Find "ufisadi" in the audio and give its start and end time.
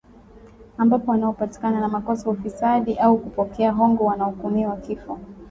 2.35-2.93